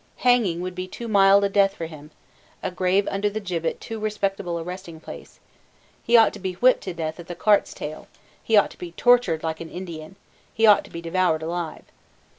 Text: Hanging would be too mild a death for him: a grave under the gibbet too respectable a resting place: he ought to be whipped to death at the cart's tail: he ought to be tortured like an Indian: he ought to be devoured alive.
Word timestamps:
Hanging 0.25 0.61
would 0.61 0.73
be 0.73 0.87
too 0.87 1.07
mild 1.07 1.43
a 1.43 1.47
death 1.49 1.75
for 1.75 1.85
him: 1.85 2.09
a 2.63 2.71
grave 2.71 3.07
under 3.11 3.29
the 3.29 3.39
gibbet 3.39 3.79
too 3.79 3.99
respectable 3.99 4.57
a 4.57 4.63
resting 4.63 4.99
place: 4.99 5.39
he 6.03 6.17
ought 6.17 6.33
to 6.33 6.39
be 6.39 6.53
whipped 6.53 6.81
to 6.85 6.93
death 6.95 7.19
at 7.19 7.27
the 7.27 7.35
cart's 7.35 7.71
tail: 7.71 8.07
he 8.43 8.57
ought 8.57 8.71
to 8.71 8.79
be 8.79 8.93
tortured 8.93 9.43
like 9.43 9.61
an 9.61 9.69
Indian: 9.69 10.15
he 10.55 10.65
ought 10.65 10.83
to 10.85 10.89
be 10.91 11.01
devoured 11.03 11.43
alive. 11.43 11.83